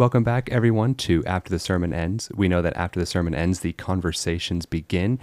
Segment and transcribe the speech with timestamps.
[0.00, 2.30] Welcome back, everyone, to After the Sermon Ends.
[2.34, 5.18] We know that after the sermon ends, the conversations begin.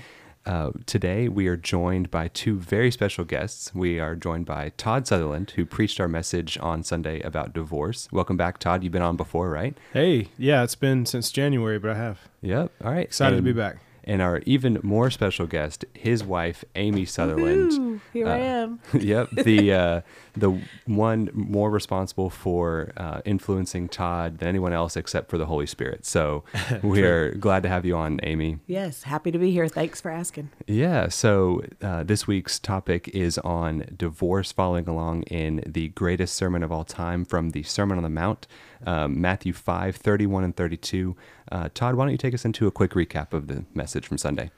[0.45, 3.73] Uh, today, we are joined by two very special guests.
[3.73, 8.07] We are joined by Todd Sutherland, who preached our message on Sunday about divorce.
[8.11, 8.83] Welcome back, Todd.
[8.83, 9.75] You've been on before, right?
[9.93, 12.19] Hey, yeah, it's been since January, but I have.
[12.43, 12.71] Yep.
[12.85, 13.05] All right.
[13.05, 13.77] Excited And- to be back.
[14.03, 17.71] And our even more special guest, his wife, Amy Sutherland.
[17.73, 18.79] Woohoo, here I Uh, am.
[18.93, 20.01] yep, the uh,
[20.39, 25.65] the one more responsible for uh, influencing Todd than anyone else except for the Holy
[25.65, 26.05] Spirit.
[26.05, 26.43] So
[26.83, 28.59] we are glad to have you on, Amy.
[28.67, 29.67] Yes, happy to be here.
[29.67, 30.49] Thanks for asking.
[30.65, 31.09] Yeah.
[31.09, 36.71] So uh, this week's topic is on divorce, following along in the greatest sermon of
[36.71, 38.47] all time from the Sermon on the Mount,
[38.85, 41.15] um, Matthew 5, 31 and 32.
[41.51, 44.17] Uh, Todd, why don't you take us into a quick recap of the message from
[44.17, 44.51] Sunday?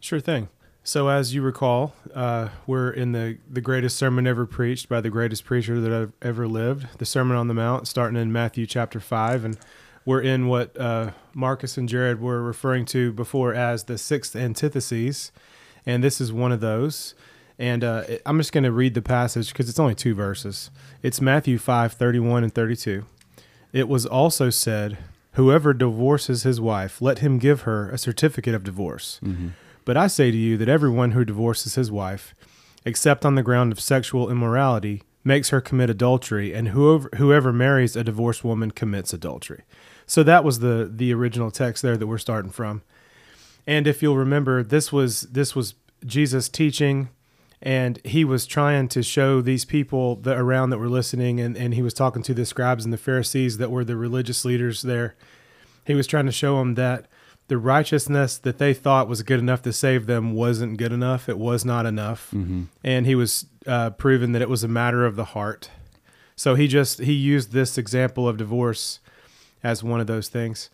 [0.00, 0.48] Sure thing.
[0.82, 5.10] So, as you recall, uh, we're in the, the greatest sermon ever preached by the
[5.10, 8.98] greatest preacher that I've ever lived, the Sermon on the Mount, starting in Matthew chapter
[8.98, 9.44] 5.
[9.44, 9.58] And
[10.06, 15.32] we're in what uh, Marcus and Jared were referring to before as the sixth antitheses.
[15.84, 17.14] And this is one of those.
[17.58, 20.70] And uh, I'm just going to read the passage because it's only two verses.
[21.02, 23.04] It's Matthew 5 31 and 32.
[23.74, 24.96] It was also said,
[25.34, 29.20] Whoever divorces his wife, let him give her a certificate of divorce.
[29.90, 32.32] But I say to you that everyone who divorces his wife,
[32.84, 37.96] except on the ground of sexual immorality, makes her commit adultery, and whoever whoever marries
[37.96, 39.64] a divorced woman commits adultery.
[40.06, 42.82] So that was the the original text there that we're starting from.
[43.66, 45.74] And if you'll remember, this was this was
[46.06, 47.08] Jesus teaching,
[47.60, 51.74] and he was trying to show these people that around that were listening, and, and
[51.74, 55.16] he was talking to the scribes and the Pharisees that were the religious leaders there.
[55.84, 57.08] He was trying to show them that
[57.50, 61.28] the righteousness that they thought was good enough to save them wasn't good enough.
[61.28, 65.16] It was not enough, and he was uh, proving that it was a matter of
[65.16, 65.68] the heart.
[66.36, 69.00] So he just he used this example of divorce
[69.62, 70.70] as one of those things.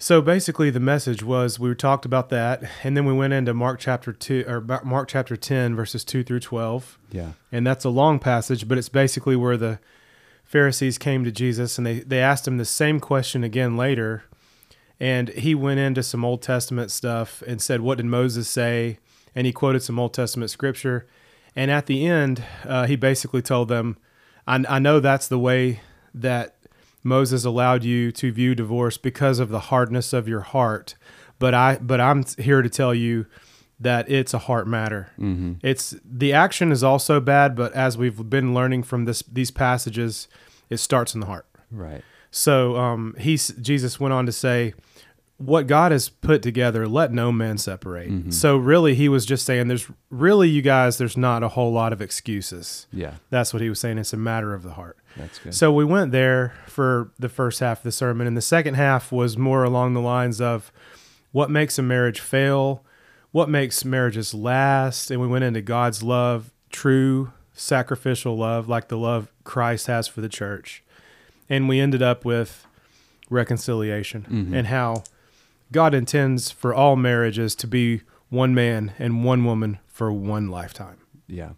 [0.00, 3.80] So basically, the message was we talked about that, and then we went into Mark
[3.80, 7.32] chapter two or Mark chapter ten, verses two through twelve, Yeah.
[7.50, 9.78] and that's a long passage, but it's basically where the
[10.44, 14.24] Pharisees came to Jesus and they they asked him the same question again later,
[15.00, 18.98] and he went into some Old Testament stuff and said, "What did Moses say?"
[19.34, 21.06] And he quoted some Old Testament scripture,
[21.54, 23.96] and at the end, uh, he basically told them,
[24.46, 25.80] I, "I know that's the way
[26.14, 26.54] that."
[27.04, 30.96] Moses allowed you to view divorce because of the hardness of your heart,
[31.38, 33.26] but I but I'm here to tell you
[33.80, 35.10] that it's a heart matter.
[35.18, 35.54] Mm-hmm.
[35.62, 40.28] It's the action is also bad, but as we've been learning from this these passages,
[40.68, 41.46] it starts in the heart.
[41.70, 42.02] Right.
[42.30, 44.74] So um, he's Jesus went on to say,
[45.38, 49.68] "What God has put together, let no man separate." So really, he was just saying,
[49.68, 53.14] "There's really, you guys, there's not a whole lot of excuses." Yeah.
[53.30, 53.98] That's what he was saying.
[53.98, 54.98] It's a matter of the heart.
[55.16, 55.54] That's good.
[55.54, 59.10] So we went there for the first half of the sermon, and the second half
[59.10, 60.70] was more along the lines of
[61.32, 62.84] what makes a marriage fail,
[63.32, 68.96] what makes marriages last, and we went into God's love, true sacrificial love, like the
[68.96, 70.84] love Christ has for the church.
[71.48, 72.66] And we ended up with
[73.30, 75.04] reconciliation and how
[75.72, 80.98] God intends for all marriages to be one man and one woman for one lifetime.
[81.26, 81.52] Yeah,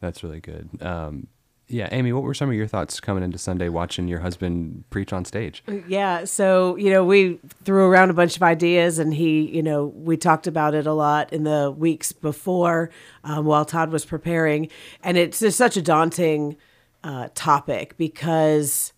[0.00, 0.68] that's really good.
[0.80, 1.28] Um,
[1.70, 5.12] yeah, Amy, what were some of your thoughts coming into Sunday watching your husband preach
[5.12, 5.62] on stage?
[5.86, 9.86] Yeah, so you know, we threw around a bunch of ideas, and he, you know,
[9.86, 12.90] we talked about it a lot in the weeks before
[13.22, 14.68] um, while Todd was preparing,
[15.02, 16.56] and it's just such a daunting
[17.04, 18.94] uh, topic because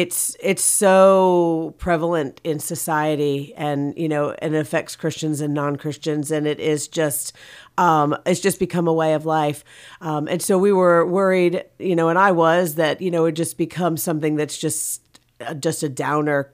[0.00, 6.30] it's it's so prevalent in society and you know and it affects christians and non-christians
[6.30, 7.32] and it is just
[7.78, 9.64] um, it's just become a way of life
[10.02, 13.32] um, and so we were worried you know and i was that you know it
[13.32, 15.00] just become something that's just
[15.40, 16.52] uh, just a downer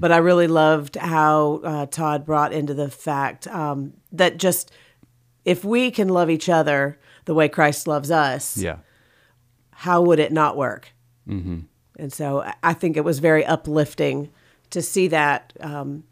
[0.00, 4.70] but i really loved how uh, todd brought into the fact um, that just
[5.44, 8.78] if we can love each other the way christ loves us Yeah.
[9.86, 10.92] how would it not work?
[11.28, 11.58] Mm-hmm.
[11.98, 14.30] And so I- think it was very uplifting
[14.70, 16.04] to see that, um,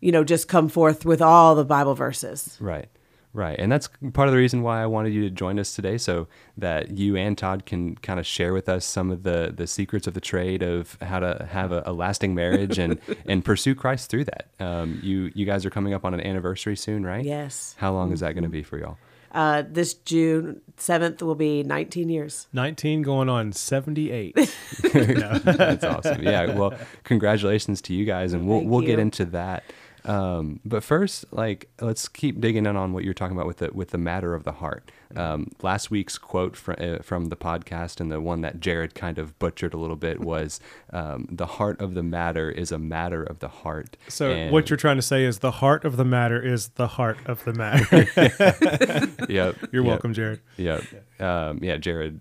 [0.00, 2.56] you know, just come forth with all the Bible verses.
[2.60, 2.88] Right.
[3.32, 3.58] Right.
[3.58, 6.28] And that's part of the reason why I wanted you to join us today so
[6.56, 10.06] that you and Todd can kind of share with us some of the, the secrets
[10.06, 14.08] of the trade of how to have a, a lasting marriage and, and pursue Christ
[14.08, 14.46] through that.
[14.60, 17.24] Um, you, you guys are coming up on an anniversary soon, right?
[17.24, 17.74] Yes.
[17.76, 18.98] How long is that going to be for y'all?
[19.34, 22.46] Uh, this June 7th will be 19 years.
[22.52, 24.34] 19 going on 78.
[24.82, 26.22] That's awesome.
[26.22, 26.54] Yeah.
[26.54, 26.72] Well,
[27.02, 29.64] congratulations to you guys, and we'll Thank we'll get into that
[30.04, 33.70] Um, but first, like, let's keep digging in on what you're talking about with the
[33.72, 34.90] with the matter of the heart.
[35.16, 39.18] Um, last week's quote from uh, from the podcast and the one that Jared kind
[39.18, 40.60] of butchered a little bit was,
[40.92, 44.70] um, "The heart of the matter is a matter of the heart." So And- what
[44.70, 47.52] you're trying to say is the heart of the matter is the heart of the
[47.52, 48.08] matter.
[49.28, 49.90] Yep, You're yep.
[49.90, 50.40] welcome, Jared.
[50.56, 50.80] Yeah,
[51.20, 51.76] um, yeah.
[51.76, 52.20] Jared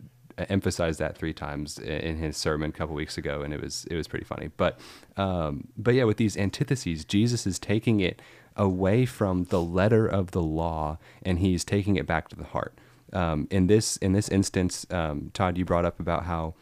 [0.49, 3.95] emphasized that three times in his sermon a couple weeks ago, and it was it
[3.95, 4.49] was pretty funny.
[4.57, 4.79] But
[5.17, 8.21] um, but yeah, with these antitheses, Jesus is taking it
[8.55, 12.77] away from the letter of the law, and he's taking it back to the heart.
[13.11, 16.55] Um, in this in this instance, um, Todd, you brought up about how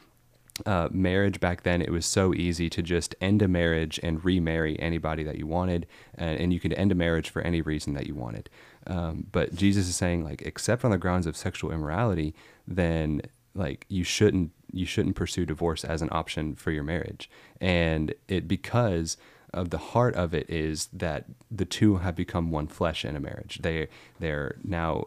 [0.65, 4.79] uh, marriage back then it was so easy to just end a marriage and remarry
[4.79, 8.05] anybody that you wanted and, and you could end a marriage for any reason that
[8.05, 8.49] you wanted
[8.87, 12.35] um, but jesus is saying like except on the grounds of sexual immorality
[12.67, 13.21] then
[13.55, 17.29] like you shouldn't you shouldn't pursue divorce as an option for your marriage
[17.59, 19.17] and it because
[19.53, 23.19] of the heart of it is that the two have become one flesh in a
[23.19, 23.87] marriage they
[24.19, 25.05] they're now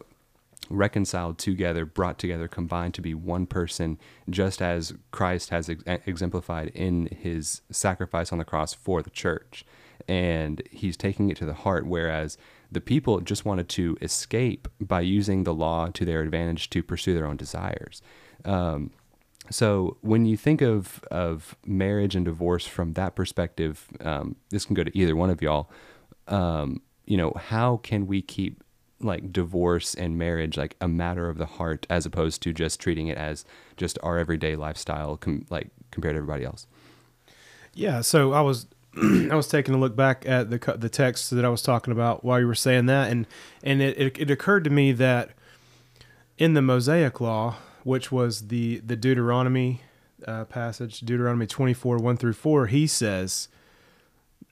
[0.71, 3.99] reconciled together, brought together, combined to be one person,
[4.29, 9.65] just as Christ has ex- exemplified in his sacrifice on the cross for the church.
[10.09, 12.37] And he's taking it to the heart, whereas
[12.71, 17.15] the people just wanted to escape by using the law to their advantage to pursue
[17.15, 18.03] their own desires.
[18.45, 18.91] Um,
[19.51, 24.75] so when you think of of marriage and divorce from that perspective, um, this can
[24.75, 25.71] go to either one of y'all.
[26.29, 28.63] Um, you know, how can we keep
[29.01, 33.09] like divorce and marriage like a matter of the heart as opposed to just treating
[33.09, 33.45] it as
[33.77, 36.67] just our everyday lifestyle, com- like compared to everybody else?
[37.75, 38.67] Yeah, so I was
[39.31, 42.25] I was taking a look back at the the text that I was talking about
[42.25, 43.27] while you were saying that, and
[43.63, 45.31] and it, it, it occurred to me that
[46.39, 49.83] in the Mosaic Law, which was the the Deuteronomy
[50.27, 53.49] uh, passage, Deuteronomy twenty four one through four, he says,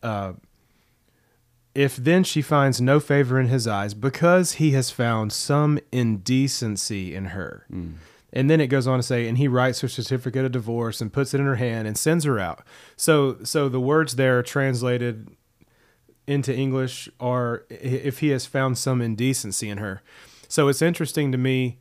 [0.02, 0.34] uh,
[1.74, 7.14] "If then she finds no favor in his eyes, because he has found some indecency
[7.14, 7.66] in her."
[8.34, 11.12] And then it goes on to say, and he writes her certificate of divorce and
[11.12, 12.64] puts it in her hand and sends her out.
[12.96, 15.28] So, so the words there are translated
[16.26, 20.02] into English are if he has found some indecency in her.
[20.48, 21.78] So it's interesting to me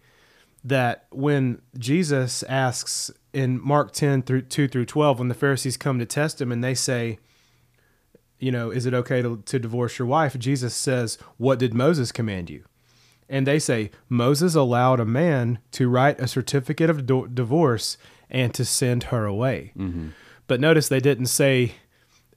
[0.64, 5.98] that when Jesus asks in Mark 10 through 2 through 12, when the Pharisees come
[6.00, 7.18] to test him and they say,
[8.40, 10.38] you know, is it okay to, to divorce your wife?
[10.38, 12.64] Jesus says, what did Moses command you?
[13.30, 17.98] And they say, Moses allowed a man to write a certificate of do- divorce
[18.30, 19.72] and to send her away.
[19.78, 20.10] Mm-hmm.
[20.48, 21.74] But notice they didn't say,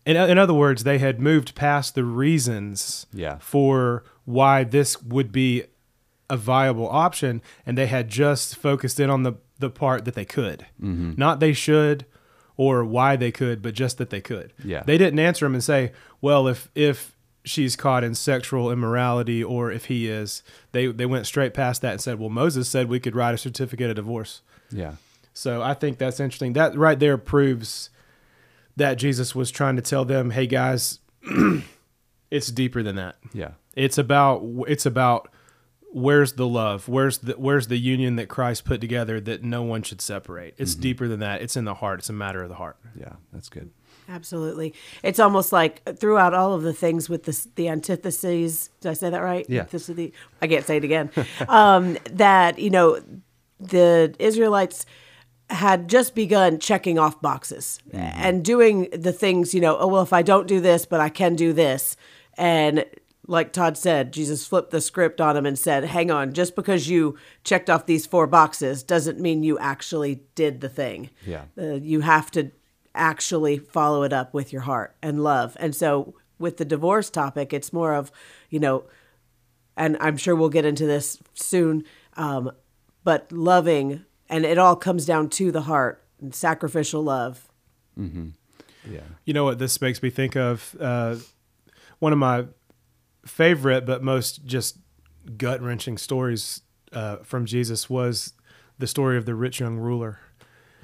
[0.07, 3.39] in, in other words, they had moved past the reasons Yeah.
[3.41, 5.65] for why this would be
[6.31, 10.25] a viable option, and they had just focused in on the, the part that they
[10.25, 10.67] could.
[10.83, 11.13] Mm-hmm.
[11.17, 12.07] Not they should
[12.57, 14.53] or why they could, but just that they could.
[14.65, 14.83] Yeah.
[14.85, 17.11] They didn't answer him and say, well, if, if,
[17.47, 20.43] she's caught in sexual immorality or if he is
[20.73, 23.37] they they went straight past that and said well moses said we could write a
[23.37, 24.41] certificate of divorce
[24.71, 24.95] Yeah.
[25.35, 27.91] so i think that's interesting that right there proves
[28.77, 31.01] that jesus was trying to tell them hey guys
[32.31, 33.51] it's deeper than that Yeah.
[33.75, 35.29] it's about it's about
[35.95, 39.81] where's the love where's the where's the union that christ put together that no one
[39.81, 42.57] should separate it's deeper than that it's in the heart it's a matter of the
[42.57, 43.13] heart Yeah.
[43.33, 43.71] That's good.
[44.09, 44.75] Absolutely.
[45.03, 49.09] It's almost like throughout all of the things with the, the antitheses, did I say
[49.09, 49.47] that right?
[49.49, 49.63] Yeah.
[49.63, 50.13] Antitheses-
[50.43, 51.11] I can't say it again.
[51.49, 53.01] um, that, you know,
[53.59, 54.85] the Israelites
[55.49, 60.13] had just begun checking off boxes and doing the things, you know, oh, well, if
[60.13, 61.97] I don't do this, but I can do this.
[62.37, 62.85] And
[63.27, 66.89] like Todd said, Jesus flipped the script on him and said, hang on, just because
[66.89, 71.11] you checked off these four boxes doesn't mean you actually did the thing.
[71.27, 71.45] Yeah.
[71.59, 72.51] Uh, you have to
[72.95, 75.57] actually follow it up with your heart and love.
[75.59, 78.13] And so with the divorce topic, it's more of,
[78.51, 78.85] you know,
[79.77, 81.85] and I'm sure we'll get into this soon,
[82.17, 82.53] um,
[83.03, 87.49] but loving, and it all comes down to the heart and sacrificial love.
[88.89, 89.01] Yeah.
[89.25, 90.77] You know what this makes me think of?
[90.79, 91.17] Uh,
[91.99, 92.45] one of my
[93.27, 94.79] favorite but most just
[95.37, 96.63] gut wrenching stories
[96.93, 98.33] uh, from Jesus was
[98.79, 100.19] the story of the rich young ruler.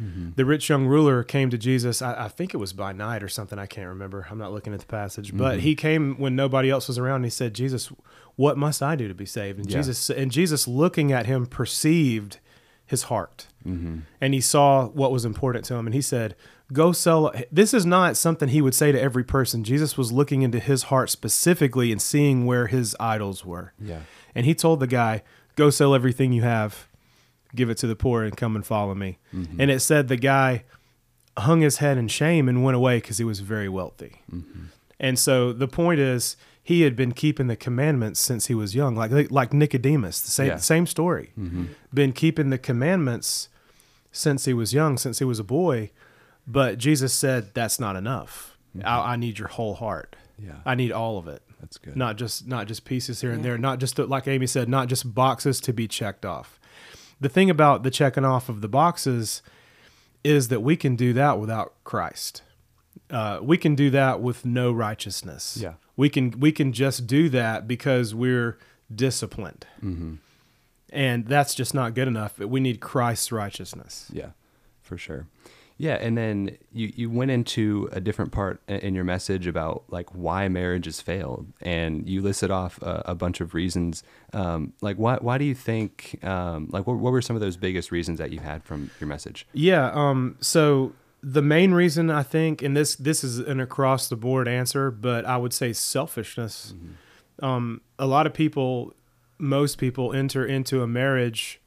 [0.01, 0.31] Mm-hmm.
[0.37, 2.01] The rich young ruler came to Jesus.
[2.01, 3.59] I, I think it was by night or something.
[3.59, 4.27] I can't remember.
[4.31, 5.61] I'm not looking at the passage, but mm-hmm.
[5.61, 7.17] he came when nobody else was around.
[7.17, 7.93] And he said, "Jesus,
[8.37, 9.79] what must I do to be saved?" And Yeah.
[9.79, 12.39] Jesus and Jesus, looking at him, perceived
[12.87, 14.01] his heart, mm-hmm.
[14.21, 15.87] and he saw what was important to him.
[15.87, 16.35] And he said,
[16.73, 19.65] "Go sell." This is not something he would say to every person.
[19.65, 23.73] Jesus was looking into his heart specifically and seeing where his idols were.
[23.79, 24.01] Yeah.
[24.35, 25.23] And he told the guy,
[25.57, 26.87] "Go sell everything you have,
[27.55, 29.61] give it to the poor, and come and follow me." Mm-hmm.
[29.61, 30.65] And it said the guy
[31.39, 34.21] hung his head in shame and went away because he was very wealthy.
[34.33, 34.65] Mm-hmm.
[34.99, 38.95] And so the point is, he had been keeping the commandments since he was young,
[38.95, 40.57] like like Nicodemus, the same Yeah.
[40.59, 41.33] same story.
[41.39, 41.65] Mm-hmm.
[41.93, 43.49] Been keeping the commandments
[44.13, 45.91] since he was young, since he was a boy.
[46.51, 48.57] But Jesus said that's not enough.
[48.85, 50.17] I, I need your whole heart.
[50.39, 50.57] Yeah.
[50.65, 51.43] I need all of it.
[51.61, 51.97] That's good.
[51.97, 53.51] Not just not just pieces here and Yeah.
[53.51, 53.59] there.
[53.59, 56.59] Not just like Amy said, not just boxes to be checked off.
[57.21, 59.43] The thing about the checking off of the boxes
[60.25, 62.43] is that we can do that without Christ.
[63.11, 65.59] Uh, we can do that with no righteousness.
[65.61, 65.75] Yeah.
[65.97, 68.59] we can we can just do that because we're
[68.95, 70.15] disciplined, Mm-hmm.
[70.93, 72.39] and that's just not good enough.
[72.39, 74.09] We need Christ's righteousness.
[74.13, 74.31] Yeah,
[74.83, 75.27] for sure.
[75.81, 80.11] Yeah, and then you, you went into a different part in your message about like
[80.15, 84.03] why marriages failed, and you listed off a, a bunch of reasons.
[84.35, 86.23] Um, like, why why do you think?
[86.23, 89.09] Um, like, what, what were some of those biggest reasons that you had from your
[89.09, 89.47] message?
[89.55, 89.91] Yeah.
[89.95, 90.37] Um.
[90.41, 94.91] So the main reason I think, and this this is an across the board answer,
[94.91, 96.75] but I would say selfishness.
[97.41, 97.81] Um.
[97.99, 98.93] A lot of people,
[99.39, 101.59] most people, enter into a marriage.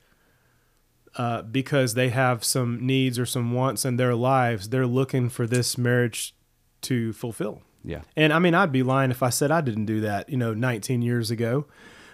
[1.16, 5.46] Uh, because they have some needs or some wants in their lives, they're looking for
[5.46, 6.34] this marriage
[6.82, 7.62] to fulfill.
[7.86, 10.38] Yeah, And I mean, I'd be lying if I said I didn't do that, you
[10.38, 11.66] know, 19 years ago.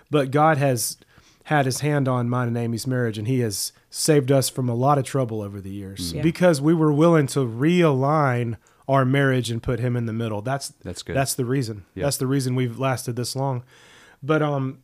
[0.09, 0.97] But God has
[1.43, 4.73] had his hand on mine and Amy's marriage, and he has saved us from a
[4.75, 6.21] lot of trouble over the years Yeah.
[6.23, 10.41] because we were willing to realign our marriage and put him in the middle.
[10.41, 11.15] That's That's good.
[11.15, 11.85] That's the reason.
[11.95, 12.05] Yeah.
[12.05, 13.63] That's the reason we've lasted this long.
[14.23, 14.79] But um,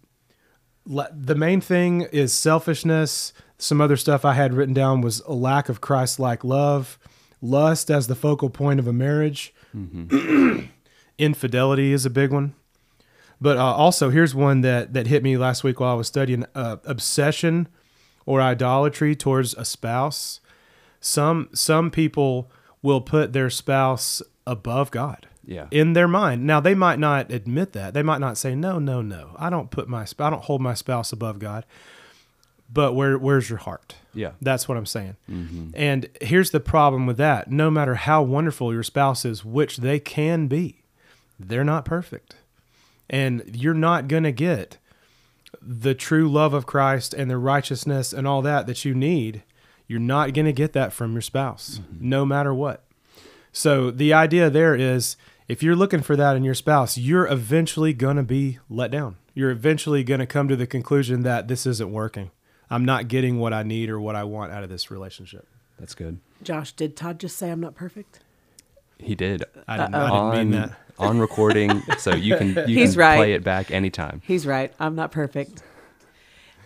[0.86, 3.34] le- the main thing is selfishness.
[3.58, 7.00] Some other stuff I had written down was a lack of Christ-like love,
[7.42, 9.54] lust as the focal point of a marriage.
[11.18, 12.54] Infidelity is a big one.
[13.40, 16.46] But uh, also, here's one that that hit me last week while I was studying:
[16.56, 17.68] uh, obsession
[18.26, 20.40] or idolatry towards a spouse.
[21.00, 22.50] Some some people
[22.82, 26.46] will put their spouse above God yeah, in their mind.
[26.46, 27.94] Now they might not admit that.
[27.94, 29.36] They might not say, "No, no, no.
[29.38, 31.66] I don't put my sp- I don't hold my spouse above God."
[32.72, 33.96] But where where's your heart?
[34.14, 35.16] yeah, That's what I'm saying.
[35.28, 37.52] hmm And here's the problem with that.
[37.52, 40.84] No matter how wonderful your spouse is, which they can be,
[41.40, 42.36] they're not perfect.
[43.10, 44.78] And you're not going to get
[45.62, 49.44] the true love of Christ and the righteousness and all that that you need.
[49.88, 52.84] You're not going to get that from your spouse, no matter what.
[53.54, 55.16] So the idea there is
[55.48, 59.18] if you're looking for that in your spouse, you're eventually going to be let down.
[59.36, 62.32] You're eventually going to come to the conclusion that this isn't working.
[62.76, 65.48] I'm not getting what I need or what I want out of this relationship.
[65.80, 66.20] that's good.
[66.44, 68.20] Josh, did Todd just say I'm not perfect?
[68.98, 70.78] He did I didn't, I didn't mean that.
[71.00, 73.16] on recording, so you can you He's can right.
[73.18, 74.22] play it back anytime.
[74.26, 74.74] He's right.
[74.80, 75.64] I'm not perfect.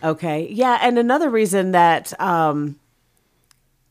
[0.02, 0.48] Okay.
[0.50, 0.78] Yeah.
[0.82, 2.78] And another reason that um,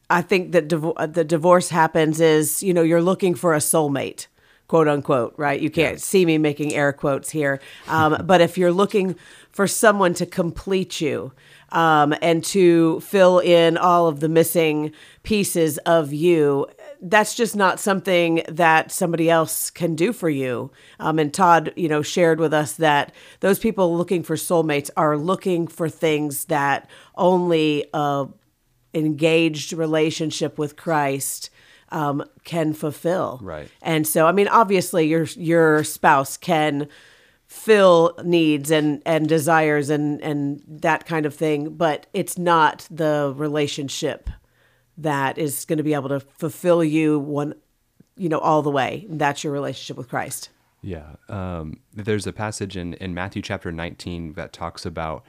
[0.10, 3.60] I think that divo- uh, the divorce happens is, you know, you're looking for a
[3.60, 4.28] soulmate,
[4.70, 5.60] quote unquote, right?
[5.60, 7.60] You can't see me making air quotes here.
[7.88, 9.16] Um, but if you're looking
[9.52, 11.34] for someone to complete you
[11.72, 16.68] um, and to fill in all of the missing pieces of you,
[17.02, 20.72] that's just not something that somebody else can do for you.
[21.00, 25.18] Um, and Todd, you know, shared with us that those people looking for soulmates are
[25.18, 28.28] looking for things that only a
[28.94, 31.50] engaged relationship with Christ
[31.92, 33.40] um, can fulfill.
[33.42, 33.70] Right.
[33.82, 36.88] And so, I mean, obviously, your your spouse can
[37.48, 43.34] fill needs and and desires and and that kind of thing, but it's not the
[43.36, 44.30] relationship
[44.98, 47.56] that is going to be able to fulfill you one,
[48.18, 49.06] you know, all the way.
[49.10, 50.50] That's your relationship with Christ.
[50.82, 51.16] Yeah.
[51.28, 55.24] Um, there's a passage in, in Matthew chapter 19 that talks about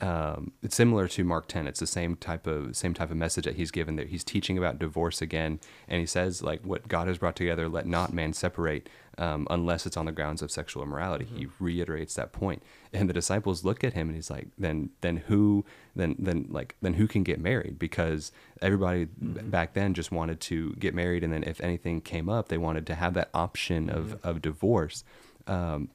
[0.00, 1.66] um, it's similar to Mark 10.
[1.66, 4.06] It's the same type of same type of message that he's given there.
[4.06, 7.86] He's teaching about divorce again, and he says like, "What God has brought together, let
[7.86, 12.32] not man separate, um, unless it's on the grounds of sexual immorality." He reiterates that
[12.32, 16.46] point, and the disciples look at him, and he's like, "Then, then who, then, then
[16.50, 20.92] like, then who can get married?" Because everybody b- back then just wanted to get
[20.92, 24.42] married, and then if anything came up, they wanted to have that option of of
[24.42, 25.04] divorce.
[25.46, 25.88] Um,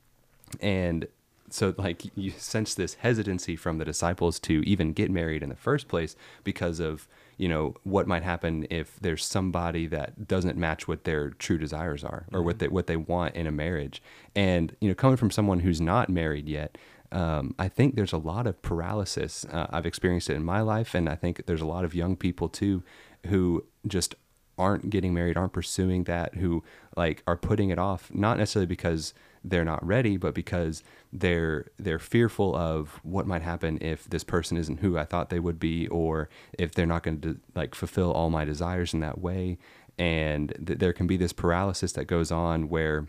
[0.62, 1.08] and
[1.52, 5.56] so like you sense this hesitancy from the disciples to even get married in the
[5.56, 10.88] first place because of you know what might happen if there's somebody that doesn't match
[10.88, 14.02] what their true desires are or what they what they want in a marriage
[14.36, 16.78] and you know coming from someone who's not married yet
[17.12, 19.44] um, I think there's a lot of paralysis.
[19.52, 22.16] Uh, I've experienced it in my life, and I think there's a lot of young
[22.16, 22.84] people too
[23.26, 24.14] who just
[24.60, 26.64] aren't getting married, aren't pursuing that, who
[26.96, 32.00] like are putting it off, not necessarily because they're not ready, but because they're they're
[32.00, 35.88] fearful of what might happen if this person isn't who I thought they would be,
[35.88, 39.58] or if they're not going to like fulfill all my desires in that way.
[39.98, 43.08] And th- there can be this paralysis that goes on where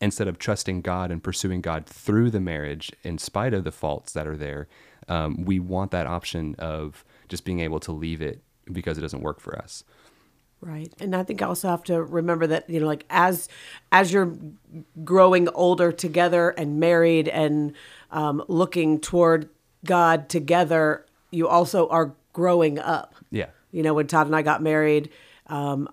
[0.00, 4.12] instead of trusting God and pursuing God through the marriage in spite of the faults
[4.12, 4.66] that are there,
[5.08, 9.22] um, we want that option of just being able to leave it because it doesn't
[9.22, 9.84] work for us.
[10.62, 10.92] Right.
[11.00, 13.48] And I think I also have to remember that, you know, like as
[13.90, 14.32] as you're
[15.02, 17.72] growing older together and married and
[18.12, 19.48] um, looking toward
[19.84, 23.16] God together, you also are growing up.
[23.30, 23.46] Yeah.
[23.72, 25.10] You know, when Todd and I got married,
[25.48, 25.88] um,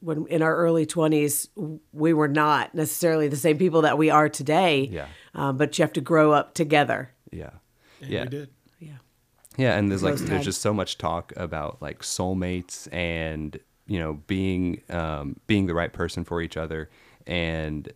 [0.00, 1.48] when in our early 20s,
[1.92, 4.88] we were not necessarily the same people that we are today.
[4.90, 5.08] Yeah.
[5.34, 7.12] Um, but you have to grow up together.
[7.30, 7.50] Yeah.
[8.00, 8.22] And yeah.
[8.22, 8.50] we did.
[8.78, 8.92] Yeah.
[9.58, 13.98] Yeah, and there's like Close there's just so much talk about like soulmates and you
[13.98, 16.90] know being um, being the right person for each other,
[17.26, 17.92] and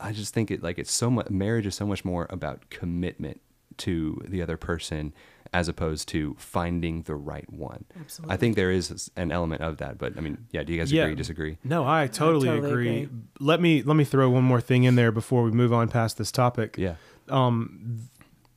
[0.00, 3.40] I just think it like it's so much marriage is so much more about commitment
[3.78, 5.12] to the other person
[5.52, 7.84] as opposed to finding the right one.
[8.00, 8.34] Absolutely.
[8.34, 10.64] I think there is an element of that, but I mean, yeah.
[10.64, 11.14] Do you guys agree?
[11.14, 11.58] Disagree?
[11.62, 13.02] No, I totally, totally agree.
[13.02, 13.18] agree.
[13.38, 16.18] Let me let me throw one more thing in there before we move on past
[16.18, 16.76] this topic.
[16.76, 16.96] Yeah.
[17.28, 18.08] Um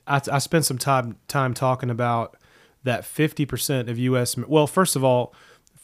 [0.07, 2.37] I, I spent some time time talking about
[2.83, 4.37] that 50% of U.S.
[4.37, 5.33] Well, first of all,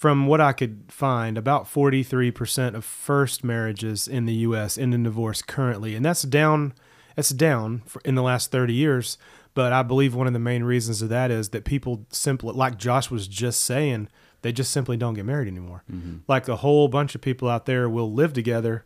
[0.03, 4.77] from what I could find, about 43% of first marriages in the U.S.
[4.77, 6.73] end in divorce currently, and that's down.
[7.15, 9.17] That's down in the last 30 years.
[9.53, 12.77] But I believe one of the main reasons of that is that people simply, like
[12.77, 14.09] Josh was just saying,
[14.41, 15.85] they just simply don't get married anymore.
[15.89, 16.17] Mm-hmm.
[16.27, 18.83] Like a whole bunch of people out there will live together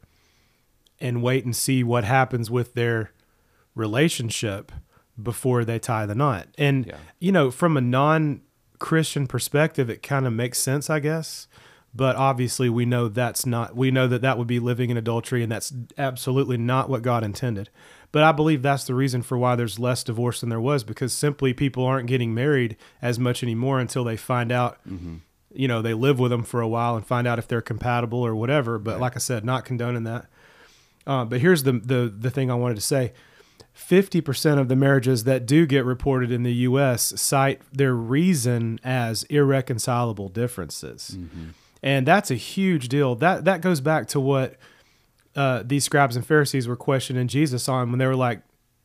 [1.02, 3.10] and wait and see what happens with their
[3.74, 4.72] relationship
[5.20, 6.48] before they tie the knot.
[6.60, 6.98] And Yeah.
[7.20, 7.82] you know, from a
[8.80, 11.48] non-Christian perspective, it kind of makes sense, I guess.
[11.94, 13.76] But obviously, we know that's not.
[13.76, 17.24] We know that that would be living in adultery, and that's absolutely not what God
[17.24, 17.70] intended.
[18.12, 21.12] But I believe that's the reason for why there's less divorce than there was, because
[21.12, 24.78] simply people aren't getting married as much anymore until they find out.
[25.54, 28.20] You know, they live with them for a while and find out if they're compatible
[28.20, 28.78] or whatever.
[28.78, 30.28] But like I said, not condoning that.
[31.08, 33.14] Uh, but here's the, the the thing I wanted to say:
[33.78, 37.14] fifty percent of the marriages that do get reported in the U.S.
[37.22, 41.18] cite their reason as irreconcilable differences,
[41.84, 43.16] and that's a huge deal.
[43.16, 44.56] That that goes back to what
[45.36, 48.42] uh, these scribes and Pharisees were questioning Jesus on when they were like,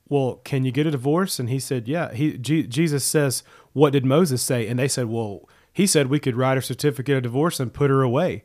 [0.09, 3.95] "Well, can you get a divorce?" And he said, "Yeah." He G- Jesus says, "What
[3.95, 7.23] did Moses say?" And they said, "Well, he said we could write a certificate of
[7.23, 8.45] divorce and put her away."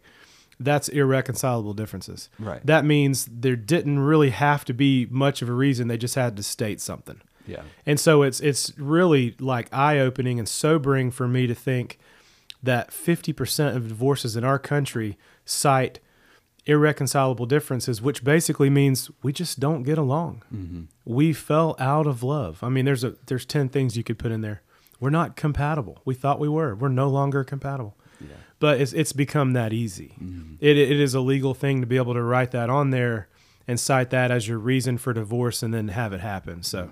[0.60, 2.30] That's irreconcilable differences.
[2.40, 2.66] Right.
[2.66, 5.88] That means there didn't really have to be much of a reason.
[5.88, 7.22] They just had to state something.
[7.46, 7.62] Yeah.
[7.86, 11.98] And so it's it's really like eye opening and sobering for me to think
[12.62, 16.00] that 50% of divorces in our country cite
[16.66, 20.44] irreconcilable differences, which basically means we just don't get along.
[20.54, 20.84] Mm-hmm.
[21.06, 22.62] We fell out of love.
[22.62, 24.62] I mean, there's a there's 10 things you could put in there.
[25.00, 26.02] We're not compatible.
[26.06, 26.76] We thought we were.
[26.76, 27.96] We're no longer compatible.
[28.60, 30.14] But it's it's become that easy.
[30.60, 33.28] It it is a legal thing to be able to write that on there
[33.68, 36.64] and cite that as your reason for divorce and then have it happen.
[36.64, 36.90] So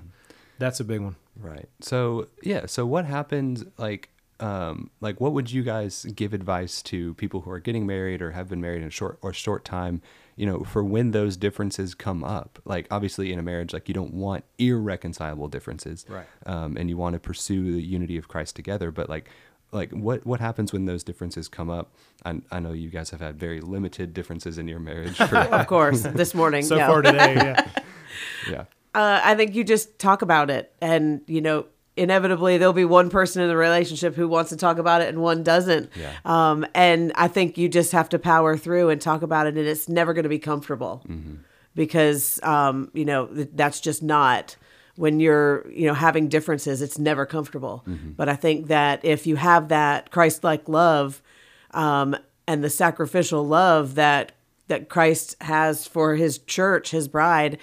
[0.59, 1.15] that's a big one.
[1.39, 1.67] Right.
[1.81, 2.65] So yeah.
[2.67, 3.63] So what happens?
[3.77, 8.21] Like, um, like what would you guys give advice to people who are getting married
[8.21, 10.01] or have been married in a short or short time?
[10.37, 12.59] You know, for when those differences come up.
[12.65, 16.25] Like, obviously, in a marriage, like you don't want irreconcilable differences, Right.
[16.45, 18.91] Um, and you want to pursue the unity of Christ together.
[18.91, 19.29] But like,
[19.75, 21.93] like what what happens when those differences come up?
[22.23, 25.17] I, I know you guys have had very limited differences in your marriage.
[25.17, 26.63] For, Of course, this morning.
[26.65, 26.87] So yeah.
[26.87, 27.69] far today, yeah.
[28.49, 28.61] yeah.
[28.95, 31.65] Uh, I think you just talk about it, and you know,
[31.97, 35.21] inevitably there'll be one person in the relationship who wants to talk about it and
[35.21, 35.91] one doesn't.
[35.95, 36.13] Yeah.
[36.23, 39.67] Um, and I think you just have to power through and talk about it, and
[39.67, 41.03] it's never going to be comfortable
[41.75, 44.55] because um, you know th- that's just not
[44.95, 46.81] when you're you know having differences.
[46.81, 47.83] It's never comfortable.
[48.15, 51.21] But I think that if you have that Christ-like love
[51.71, 52.15] um,
[52.47, 54.31] and the sacrificial love that
[54.67, 57.59] that Christ has for His church, His bride,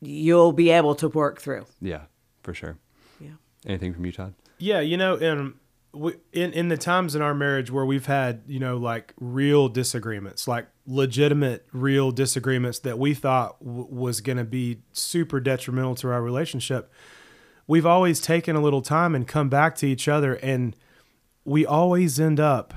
[0.00, 1.66] you'll be able to work through.
[1.80, 2.02] Yeah.
[2.42, 2.76] For sure.
[3.20, 3.30] Yeah.
[3.66, 4.34] Anything from you, Todd?
[4.58, 5.54] Yeah, you know, in
[5.94, 9.68] we, in in the times in our marriage where we've had, you know, like real
[9.68, 15.94] disagreements, like legitimate real disagreements that we thought w- was going to be super detrimental
[15.96, 16.92] to our relationship,
[17.66, 20.76] we've always taken a little time and come back to each other and
[21.44, 22.74] we always end up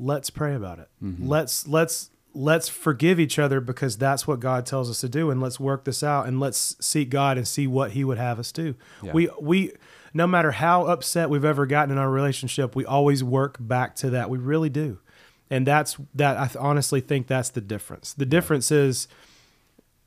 [0.00, 0.88] let's pray about it.
[1.02, 1.28] Mm-hmm.
[1.28, 5.40] Let's let's let's forgive each other because that's what God tells us to do and
[5.40, 8.50] let's work this out and let's seek God and see what he would have us
[8.52, 8.74] do.
[9.02, 9.12] Yeah.
[9.12, 9.72] We we
[10.12, 14.10] no matter how upset we've ever gotten in our relationship, we always work back to
[14.10, 14.30] that.
[14.30, 14.98] We really do.
[15.50, 18.12] And that's that I honestly think that's the difference.
[18.14, 19.08] The difference is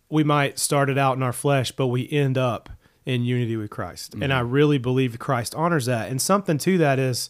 [0.10, 2.70] we might start it out in our flesh, but we end up
[3.06, 4.14] in unity with Christ.
[4.14, 4.52] And I mm-hmm.
[4.52, 6.10] really believe Christ honors that.
[6.10, 7.30] And something to that is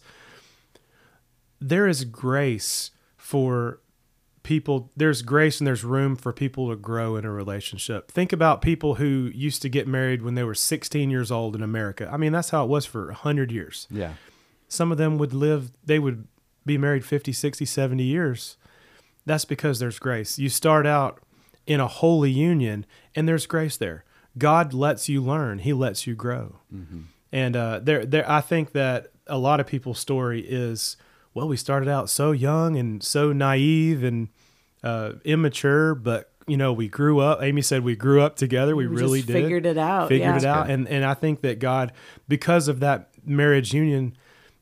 [1.60, 3.80] there is grace for
[4.44, 8.12] people there's grace and there's room for people to grow in a relationship.
[8.12, 11.62] Think about people who used to get married when they were 16 years old in
[11.62, 12.08] America.
[12.12, 13.88] I mean, that's how it was for 100 years.
[13.90, 14.12] Yeah.
[14.68, 16.28] Some of them would live they would
[16.64, 18.56] be married 50, 60, 70 years.
[19.26, 20.38] That's because there's grace.
[20.38, 21.20] You start out
[21.66, 24.04] in a holy union and there's grace there.
[24.36, 25.60] God lets you learn.
[25.60, 26.56] He lets you grow.
[27.32, 30.96] And uh, there, there, I think that a lot of people's story is,
[31.34, 34.28] well, we started out so young and so naive and
[34.82, 37.42] uh, immature, but you know, we grew up.
[37.42, 38.76] Amy said we grew up together.
[38.76, 40.36] We, We really did figured it out, Figured yeah.
[40.36, 41.92] it out, and and I think that God,
[42.28, 44.14] because of that marriage union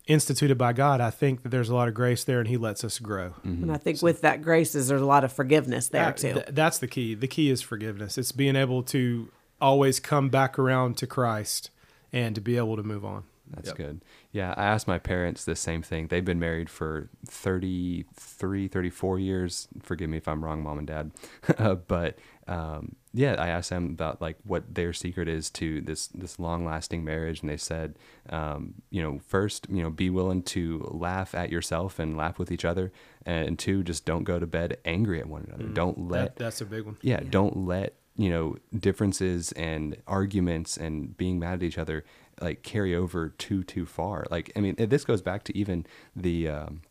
[0.07, 2.85] instituted by God, I think that there's a lot of grace there, and He lets
[2.85, 3.35] us grow.
[3.45, 6.33] And I think with that grace is there's a lot of forgiveness there That- too.
[6.35, 7.15] th- that's the key.
[7.15, 8.17] The key is forgiveness.
[8.19, 9.29] It's being able to
[9.61, 11.71] always come back around to Christ
[12.13, 13.25] and to be able to move on.
[13.55, 13.77] That's Yep.
[13.77, 14.05] good.
[14.33, 16.07] Yeah, I asked my parents the same thing.
[16.09, 19.69] They've been married for 33, 34 years.
[19.83, 21.11] Forgive me if I'm wrong, mom and dad.
[21.59, 26.07] Uh, but um, yeah, I asked them about like what their secret is to this
[26.09, 27.97] this long lasting marriage, and they said,
[28.31, 32.51] um, you know, first, you know, be willing to laugh at yourself and laugh with
[32.51, 32.91] each other,
[33.27, 35.65] and two, just don't go to bed angry at one another.
[35.73, 36.97] Don't let That, that's a big one.
[37.03, 42.05] yeah, don't let you know differences and arguments and being mad at each other
[42.41, 46.49] like carry over too too far like i mean this goes back to even the
[46.49, 46.83] um,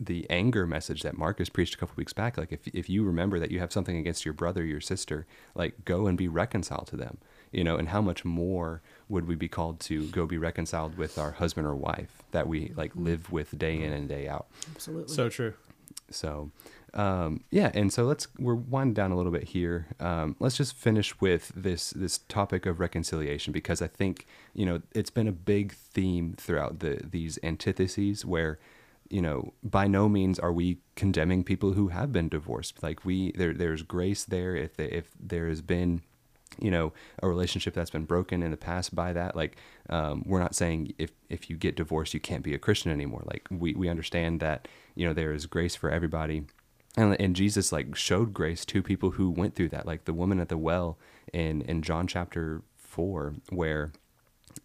[0.00, 3.38] the anger message that marcus preached a couple weeks back like if, if you remember
[3.38, 6.96] that you have something against your brother your sister like go and be reconciled to
[6.96, 7.18] them
[7.52, 11.18] you know and how much more would we be called to go be reconciled with
[11.18, 15.14] our husband or wife that we like live with day in and day out Absolutely.
[15.14, 15.54] So true.
[16.10, 16.50] so,
[16.94, 19.88] um, yeah, and so let's we're winding down a little bit here.
[20.00, 24.82] Um, let's just finish with this this topic of reconciliation because I think you know
[24.94, 28.58] it's been a big theme throughout the these antitheses where
[29.10, 32.82] you know by no means are we condemning people who have been divorced.
[32.82, 36.02] Like we there there's grace there if they, if there has been
[36.60, 39.56] you know a relationship that's been broken in the past by that like
[39.90, 43.22] um, we're not saying if if you get divorced you can't be a christian anymore
[43.26, 46.44] like we, we understand that you know there is grace for everybody
[46.96, 50.40] and, and jesus like showed grace to people who went through that like the woman
[50.40, 50.98] at the well
[51.32, 53.92] in in john chapter 4 where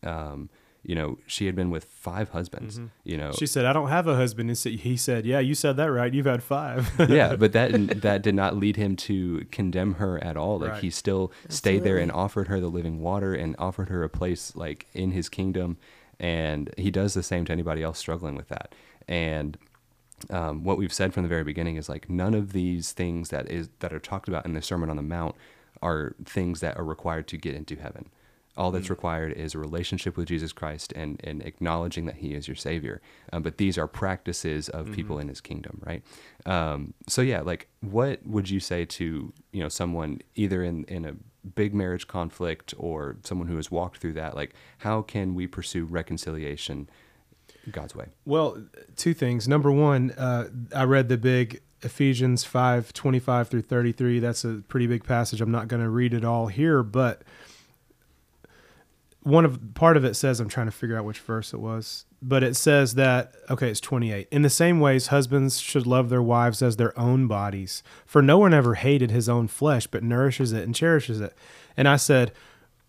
[0.03, 0.49] um
[0.86, 4.05] you know she had been with five husbands you know She said, "I don't have
[4.05, 6.13] a husband." And so he said, "Yeah, you said that right.
[6.13, 6.91] You've had five.
[7.09, 10.59] yeah, but that that did not lead him to condemn her at all.
[10.59, 10.81] Like Right.
[10.81, 14.57] he still stayed there and offered her the living water and offered her a place
[14.57, 15.77] like in his kingdom.
[16.19, 18.75] And he does the same to anybody else struggling with that.
[19.07, 19.57] And
[20.29, 23.49] um, what we've said from the very beginning is like none of these things that
[23.49, 25.36] is that are talked about in the Sermon on the Mount
[25.81, 28.09] are things that are required to get into heaven.
[28.55, 32.47] All that's required is a relationship with Jesus Christ and, and acknowledging that He is
[32.47, 33.01] your Savior.
[33.31, 36.03] Um, but these are practices of people in His kingdom, right?
[36.45, 41.03] Um, so yeah, like what would you say to you know someone either in in
[41.03, 41.15] a
[41.55, 44.36] big marriage conflict or someone who has walked through that?
[44.36, 46.88] Like how can we pursue reconciliation
[47.71, 48.08] God's way?
[48.26, 48.62] Well,
[48.95, 49.47] two things.
[49.47, 54.19] Number one, uh, I read the big Ephesians 5 25 through 33.
[54.19, 55.41] That's a pretty big passage.
[55.41, 57.21] I'm not going to read it all here, but
[59.21, 62.06] one of part of it says I'm trying to figure out which verse it was,
[62.21, 64.28] but it says that okay, it's 28.
[64.32, 67.84] In the same ways, husbands should love their wives as their own bodies.
[68.06, 71.34] For no one ever hated his own flesh, but nourishes it and cherishes it.
[71.78, 72.32] And I said,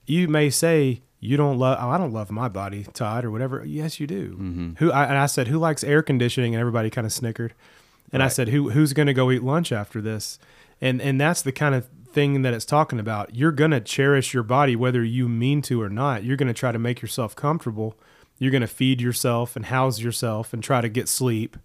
[0.06, 1.78] you may say you don't love.
[1.80, 3.64] Oh, I don't love my body, Todd, or whatever.
[3.64, 4.32] Yes, you do.
[4.32, 4.72] Mm-hmm.
[4.78, 4.92] Who?
[4.92, 6.54] I, and I said, who likes air conditioning?
[6.54, 7.54] And everybody kind of snickered.
[8.12, 10.38] And I said, who who's going to go eat lunch after this?
[10.80, 13.34] And and that's the kind of thing that it's talking about.
[13.34, 16.24] You're going to cherish your body whether you mean to or not.
[16.24, 17.96] You're going to try to make yourself comfortable.
[18.38, 21.56] You're going to feed yourself and house yourself and try to get sleep.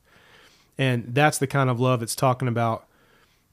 [0.78, 2.88] And that's the kind of love it's talking about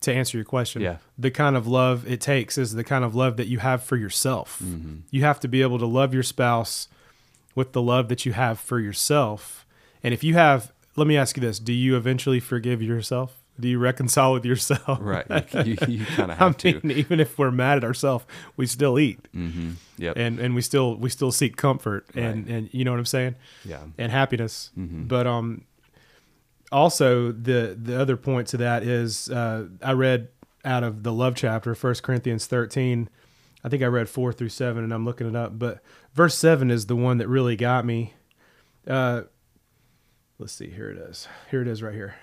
[0.03, 0.83] to answer your question.
[0.83, 0.97] Yeah.
[1.19, 3.97] The kind of love it takes is the kind of love that you have for
[3.97, 4.63] yourself.
[5.11, 6.89] You have to be able to love your spouse
[7.55, 9.65] with the love that you have for yourself.
[10.03, 13.35] And if you have, let me ask you this: Do you eventually forgive yourself?
[13.59, 14.99] Do you reconcile with yourself?
[15.01, 15.27] Right.
[15.67, 16.93] You, you kind of have I mean, to.
[16.93, 18.27] even if we're mad at ourselves,
[18.59, 19.71] we still eat, Mm-hmm.
[19.97, 20.17] Yep.
[20.19, 23.35] and and we still we still seek comfort, and and you know what I'm saying,
[23.65, 23.81] yeah.
[23.97, 24.71] and happiness.
[24.79, 25.09] Mhm.
[25.09, 25.63] But um,
[26.73, 30.29] also the the other point to that is uh, I read
[30.65, 33.09] out of the love chapter, First Corinthians 13.
[33.65, 35.59] I think I read four through seven, and I'm looking it up.
[35.59, 35.81] But
[36.15, 38.15] verse seven is the one that really got me.
[38.87, 39.23] Uh,
[40.39, 40.71] let's see.
[40.71, 41.29] Here it is.
[41.51, 42.17] Here it is, right here.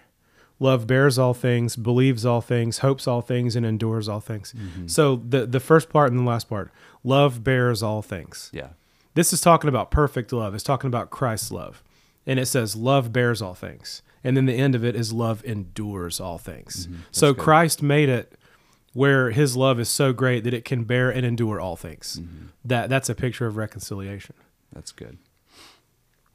[0.59, 4.53] Love bears all things, believes all things, hopes all things, and endures all things.
[4.85, 6.71] So the the first part and the last part,
[7.03, 8.49] love bears all things.
[8.53, 8.69] Yeah.
[9.15, 10.55] This is talking about perfect love.
[10.55, 11.83] It's talking about Christ's love.
[12.25, 15.43] and it says love bears all things and then the end of it is love
[15.45, 17.01] endures all things Mm-hmm.
[17.11, 17.41] so good.
[17.43, 18.33] christ made it
[18.93, 22.45] where his love is so great that it can bear and endure all things Mm-hmm.
[22.65, 24.35] that that's a picture of reconciliation
[24.73, 25.17] That's good.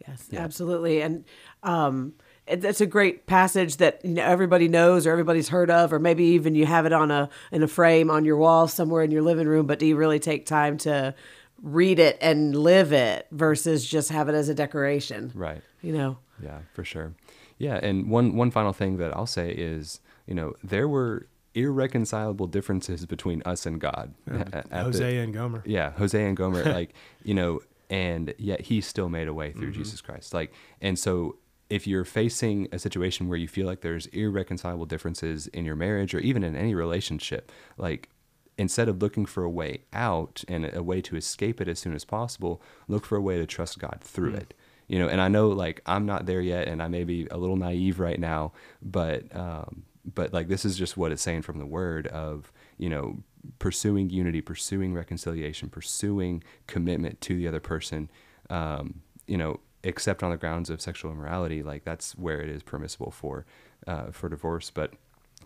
[0.07, 0.41] Yes, Yeah.
[0.45, 1.01] absolutely.
[1.03, 1.25] And
[1.63, 2.15] um,
[2.47, 5.99] it, it's a great passage that you know everybody knows or everybody's heard of, or
[5.99, 9.11] maybe even you have it on a in a frame on your wall somewhere in
[9.11, 9.67] your living room.
[9.67, 11.15] But do you really take time to
[11.61, 15.33] read it and live it versus just have it as a decoration?
[15.35, 15.61] Right.
[15.83, 16.19] You know.
[16.43, 17.13] Yeah, for sure.
[17.59, 22.47] Yeah, and one one final thing that I'll say is, you know, there were irreconcilable
[22.47, 24.15] differences between us and God.
[24.31, 26.95] at- at the- and gomer yeah, Hosea and Gomer, like,
[27.25, 29.83] you know, and yet he still made a way through mm-hmm.
[29.83, 30.35] Jesus Christ.
[30.35, 31.37] Like, and so
[31.71, 36.15] if you're facing a situation where you feel like there's irreconcilable differences in your marriage
[36.15, 38.09] or even in any relationship, like,
[38.57, 41.95] instead of looking for a way out and a way to escape it as soon
[41.95, 44.37] as possible, look for a way to trust God through hmm.
[44.39, 44.55] it.
[44.89, 47.37] You know, and I know like I'm not there yet, and I may be a
[47.37, 51.59] little naive right now, but um, but like this is just what it's saying from
[51.59, 53.19] the word of you know
[53.59, 58.11] pursuing unity pursuing reconciliation pursuing commitment to the other person
[58.51, 62.63] um, you know except on the grounds of sexual immorality like that's where it is
[62.63, 63.47] permissible for
[63.87, 64.71] uh, for divorce.
[64.71, 64.93] But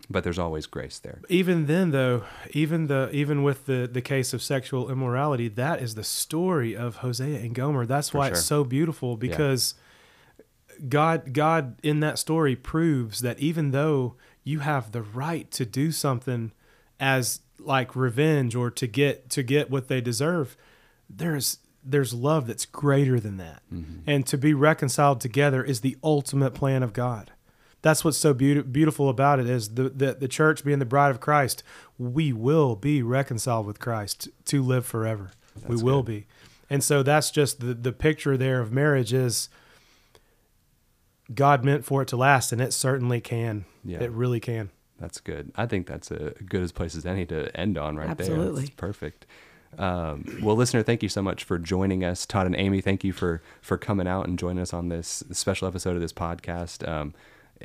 [0.09, 1.21] but there's always grace there.
[1.29, 5.95] Even then though even the even with the the case of sexual immorality that is
[5.95, 7.85] the story of hosea and gomer.
[7.85, 8.33] That's For why sure.
[8.33, 9.75] it's so beautiful because
[10.89, 15.91] god god in that story proves that even though you have the right to do
[15.91, 16.51] something
[16.99, 20.57] as like revenge or to get to get what they deserve
[21.09, 23.61] there's there's love that's greater than that.
[23.71, 23.99] Mm-hmm.
[24.07, 27.31] And to be reconciled together is the ultimate plan of god
[27.83, 31.11] that's what's so beauti- beautiful about it is the, the the church being the bride
[31.11, 31.61] of Christ,
[31.99, 35.29] we will be reconciled with Christ to live forever.
[35.55, 36.23] we That's will good.
[36.23, 36.25] be.
[36.71, 39.49] And so that's just the the picture there of marriage is
[41.33, 43.65] God meant for it to last and it certainly can.
[43.83, 44.01] Yeah.
[44.01, 44.71] It really can.
[44.99, 45.51] That's good.
[45.55, 48.27] I think that's a good as place as any to end on right there.
[48.27, 48.69] Absolutely.
[48.77, 49.25] Perfect.
[49.77, 52.25] Um, well, listener, thank you so much for joining us.
[52.25, 55.67] Todd and Amy, thank you for for coming out and joining us on this special
[55.67, 56.87] episode of this podcast.
[56.87, 57.13] Um,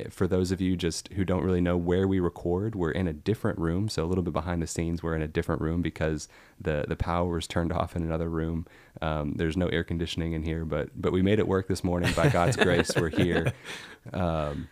[0.09, 3.13] for those of you just who don't really know where we record, we're in a
[3.13, 3.89] different room.
[3.89, 6.27] So a little bit behind the scenes, we're in a different room because
[6.59, 8.65] the the power is turned off in another room.
[9.01, 12.13] Um, there's no air conditioning in here, but but we made it work this morning
[12.13, 12.91] by God's grace.
[12.95, 13.53] We're here.
[14.13, 14.69] Um,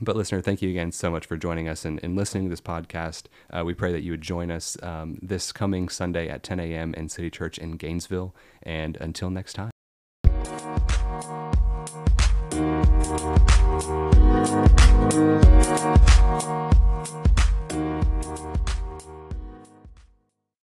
[0.00, 2.60] but listener, thank you again so much for joining us and, and listening to this
[2.60, 3.24] podcast.
[3.50, 6.94] Uh, we pray that you would join us um, this coming Sunday at 10 a.m.
[6.94, 8.34] in City Church in Gainesville.
[8.62, 9.69] And until next time.